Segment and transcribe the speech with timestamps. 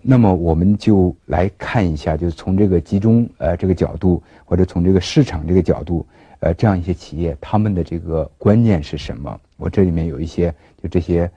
[0.00, 6.06] 那么我们就来看一下，就是从这个集中呃这个角度，或者从这个市场这个角度，
[6.40, 9.40] 呃这样一些企业他们的这个观念是什么？
[9.56, 11.30] 我这里面有一些就这些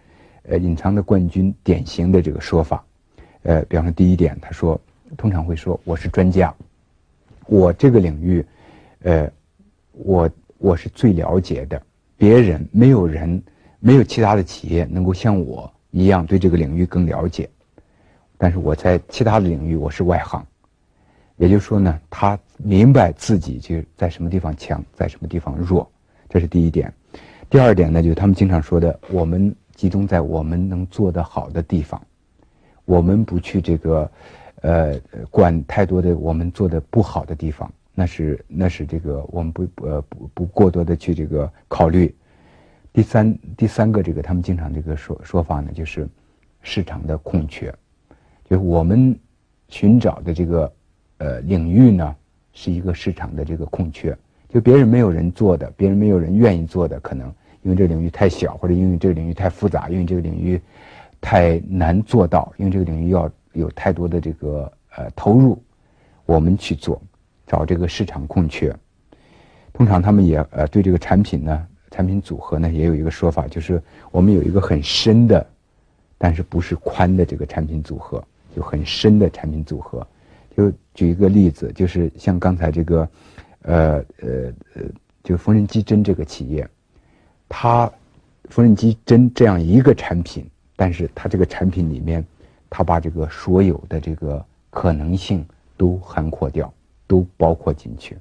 [0.50, 2.84] 呃隐藏的冠军典型的这个说法，
[3.44, 4.80] 呃，比方说第一点，他说
[5.18, 6.54] 通常会说我是专家，
[7.48, 8.46] 我这个领域，
[9.04, 9.30] 呃，
[9.92, 11.82] 我我是最了解的，
[12.18, 13.42] 别人没有人
[13.80, 17.50] 没有其他的企业能够像我一样对这个领域更了解。
[18.38, 20.46] 但是我在其他的领域我是外行，
[21.38, 25.90] 也就是说呢，他明白自己就在什么地方强，在什么地方弱，
[26.30, 26.94] 这是第一点。
[27.50, 32.02] 第二点呢，就是他们经常说的，我们集中在我们能做得好的地方，
[32.86, 34.12] 我们不去这个，
[34.62, 42.14] 呃，管太多的我们做的不好的地方，那是那是这个我们不呃不不过多的去这个考虑。
[42.92, 46.08] 第三第三个这个他们经常这个说说法呢，就是
[46.62, 47.74] 市场的空缺。
[48.50, 49.18] 就是我们
[49.70, 50.74] 寻找的这个
[51.18, 52.16] 呃领域呢，
[52.54, 54.16] 是一个市场的这个空缺，
[54.48, 57.34] 就别人没有人做的，别人没有人愿意做的，可能
[57.64, 60.62] 因为这个领域太小，或者因为这个领域太复杂，因为这个领域
[61.20, 65.60] 太难做到，因为这个领域要有太多的这个呃投入，
[66.28, 67.02] 我们去做，
[67.48, 68.74] 找这个市场空缺。
[69.74, 75.46] 通常他们也呃对这个产品呢，产品组合呢也有一个说法，就是我们有一个很深的，
[76.18, 78.24] 但是不是宽的这个产品组合。
[78.56, 80.08] 就很深的产品组合，
[80.56, 83.10] 就举一个例子，就是像刚才这个，
[83.64, 84.84] 呃呃呃，
[85.22, 86.66] 就缝纫机针这个企业，
[87.50, 87.92] 它
[88.46, 92.26] 缝纫机针这样一个产品，但是它这个产品里面，
[92.70, 95.46] 它把这个所有的这个可能性
[95.76, 96.74] 都涵括掉，
[97.08, 98.18] 都包括进去。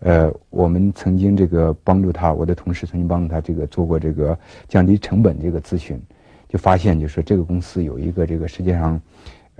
[0.00, 6.00] 呃，我们曾经这个帮助他，我的同事曾经帮助他这个做过这个降低成本这个咨询，
[6.48, 9.00] 就发现就是这个公司有一个这个世界上。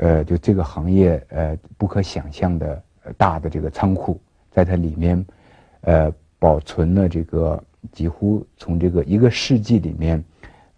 [0.02, 2.82] 呃，就这个行业，呃，不可想象的
[3.18, 4.18] 大的这个仓库，
[4.50, 5.22] 在它里面，
[5.82, 7.62] 呃，保存了这个
[7.92, 10.24] 几乎从这个一个世纪里面，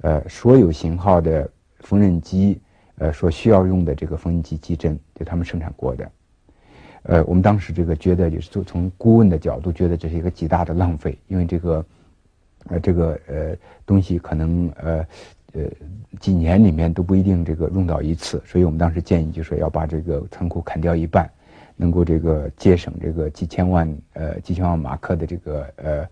[0.01, 1.49] 呃，所有型号的
[1.83, 2.61] 缝纫机，
[2.97, 6.11] 呃，所需要用的这个缝纫机机针，就他们生产过的。
[7.05, 11.87] 呃，我们当时这个觉得，就是从从顾问的角度，觉得这是一个极大的浪费，因为这个，
[12.67, 13.57] 呃，这个呃
[13.87, 15.07] 东西可能呃。
[15.53, 15.63] 呃，
[16.19, 21.31] 几年里面都不一定这个用到一次，所以我们当时建议就说要把这个仓库砍掉一半，
[21.77, 26.09] 能够这个节省这个几千万呃几千万马克的这个呃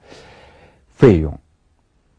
[0.89, 1.37] 费用。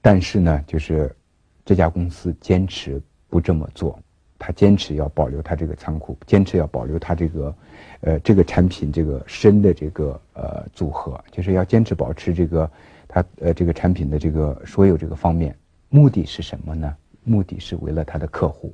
[0.02, 1.16] 但是呢，就是
[1.64, 3.00] 这家公司坚持
[3.30, 4.00] 不这么做，
[4.40, 7.56] 他坚持要保留他这个仓库，坚持要保留他这个
[8.00, 12.72] 呃这个产品这个深的这个呃组合，就是要坚持保持这个
[13.08, 15.56] 他呃这个产品的这个所有这个方面，
[15.90, 16.96] 目的是什么呢？
[17.24, 18.74] 目的是为了他的客户，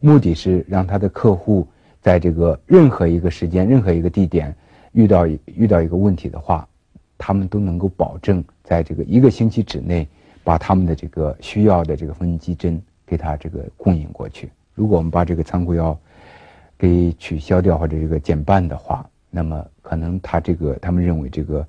[0.00, 1.66] 目的是让他的客户
[2.00, 4.54] 在这个任何一个时间、任何一个地点
[4.92, 6.66] 遇到遇到一个问题的话，
[7.16, 10.06] 他们都能够保证在这个一个星期之内
[10.44, 14.50] 把他们的这个需要的这个缝纫机针给他这个供应过去。
[14.74, 15.98] 如果我们把这个仓库要
[16.78, 21.66] 给取消掉或者这个减半的话，那么可能他这个他们认为这个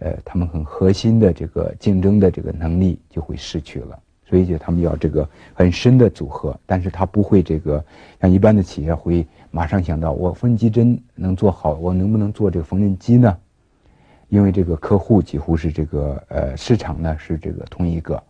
[0.00, 3.98] 呃他们很核心的这个竞争的这个能力就会失去了。
[4.28, 7.84] 所以就他们要这个很深的组合，但是他不会这个
[8.20, 13.38] 像一般的企业会马上想到我缝纫机针能做好，我能不能做这个缝纫机呢？
[14.28, 18.20] 因为这个客户几乎是这个呃市场呢是这个同一个，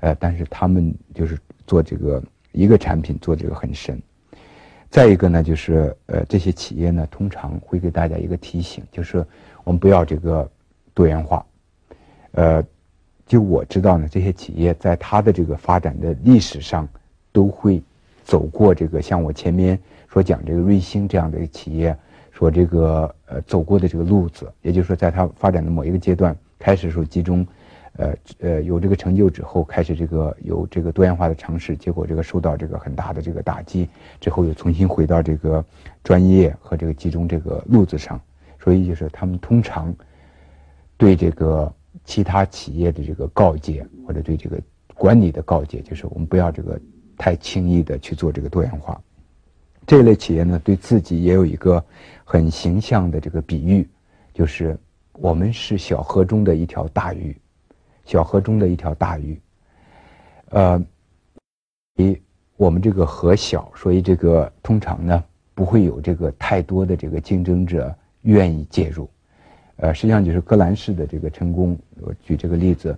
[0.00, 2.22] 呃，但是他们就是做这个
[2.52, 4.00] 一个产品做这个很深。
[4.88, 9.22] 再一个呢，就是呃这些企业呢通常会给大家一个提醒，就是
[9.62, 10.50] 我们不要这个
[10.94, 11.44] 多元化，
[12.32, 12.64] 呃。
[13.28, 16.88] 就我知道呢，这些企业在它的这个发展的历史上，
[17.30, 17.82] 都会
[18.24, 19.78] 走过这个像我前面
[20.10, 21.94] 所讲这个瑞星这样的企业
[22.32, 24.50] 所这个呃走过的这个路子。
[24.62, 27.46] 也就是说，在它发展的某一个阶段开始时候集中，
[27.98, 33.86] 呃呃有这个成就之后，开始这个有这个多元化的尝试，结果这个受到这个很大的这个打击，
[34.22, 35.62] 之后又重新回到这个
[36.02, 38.18] 专业和这个集中这个路子上。
[38.58, 39.94] 所以就是他们通常
[40.96, 41.70] 对这个。
[42.08, 44.58] 其他企业的这个告诫，或者对这个
[44.94, 46.80] 管理的告诫，就是我们不要这个
[47.18, 48.98] 太轻易的去做这个多元化。
[49.86, 51.84] 这类企业呢，对自己也有一个
[52.24, 53.86] 很形象的这个比喻，
[54.32, 54.74] 就是
[55.12, 57.36] 我们是小河中的一条大鱼，
[58.06, 59.38] 小河中的一条大鱼。
[60.48, 60.82] 呃，
[61.96, 62.18] 以
[62.56, 65.22] 我们这个河小，所以这个通常呢
[65.54, 69.06] 不会有这个太多的这个竞争者愿意介入。
[69.78, 71.78] 呃，实际上就是格兰仕的这个成功。
[72.00, 72.96] 我举这个例子，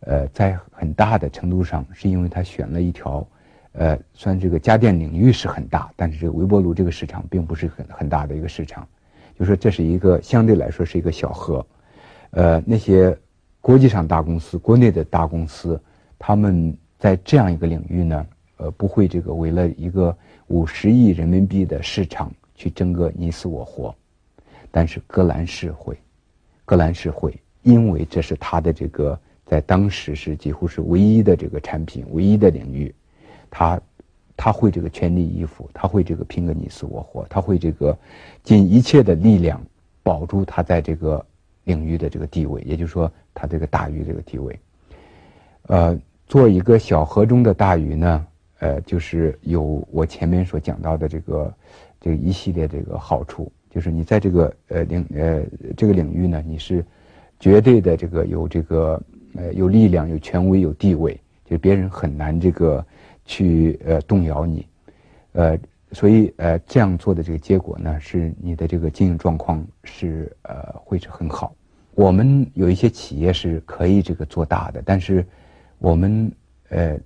[0.00, 3.26] 呃，在很大的程度上是因为他选了一条，
[3.72, 8.86] 呃，虽然这个家电领域是很大，但是这个微波炉这个市场并不是很很大的一个市场，
[9.38, 11.66] 就说这是一个相对来说是一个小河，
[12.30, 13.16] 呃，那些
[13.60, 15.80] 国际上大公司、国内的大公司，
[16.18, 18.26] 他们在这样一个领域呢，
[18.58, 20.16] 呃，不会这个为了一个
[20.46, 23.94] 五十亿人民币的市场去争个你死我活，
[24.70, 25.98] 但是格兰仕会，
[26.70, 32.94] 格兰仕会，因为这是他的这个在当时是几乎是唯一的这个产品，唯一的领域。
[33.50, 33.80] 他
[34.36, 37.98] 他会这个全力以赴，他会这个拼个你死我活，他会这个
[38.44, 39.60] 尽一切的力量
[40.04, 41.26] 保住他在这个
[41.64, 44.56] 领域的这个地位，也就是说，他这个大鱼这个地位。
[45.62, 48.26] 呃，做一个小河中的大鱼呢，
[48.60, 51.52] 呃，就是有我前面所讲到的这个
[52.00, 55.42] 这一系列这个好处，就是你在这个呃领呃
[55.76, 56.84] 这个领域呢，你是
[57.38, 59.00] 绝对的这个有这个
[59.34, 62.84] 呃有力量、有权威、有地位，就别人很难这个。
[63.26, 64.66] 去呃动摇你，
[65.34, 65.56] 呃，
[65.92, 71.54] 所以呃这样做的这个结果呢，是你的这个经营状况是呃会是很好。
[71.94, 75.24] 我们有一些企业是可以这个做大的，但是
[75.78, 76.32] 我们
[76.70, 76.98] 呃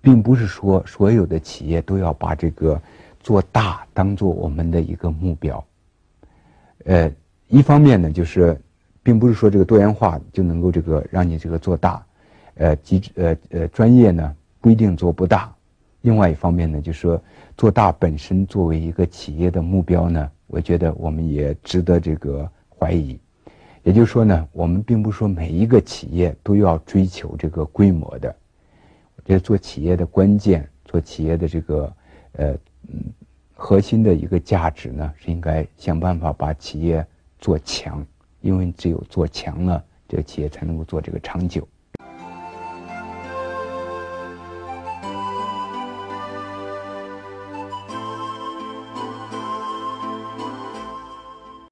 [0.00, 2.80] 并不是说所有的企业都要把这个
[3.20, 5.64] 做大当做我们的一个目标。
[6.84, 7.12] 呃，
[7.48, 8.60] 一方面呢，就是
[9.02, 12.04] 并不是说这个多元化就能够这个让你这个做大，
[12.54, 14.34] 呃，机呃呃专业呢。
[14.60, 15.54] 不一定做不大，
[16.00, 17.22] 另外一方面呢，就是说
[17.56, 23.16] 做大本身作为一个企业的目标呢，我觉得我们也值得这个怀疑。
[23.84, 28.34] 也就是说呢，我们并不是说每一个企业都要追求这个规模的。
[29.14, 31.92] 我觉得做企业的关键，做企业的这个
[32.32, 33.12] 呃嗯
[33.54, 37.04] 核心的一个价值呢，是应该想办法把企业
[37.40, 38.06] 做强，
[38.40, 41.66] 因为只有做强了，这个企业才能够做这个长久。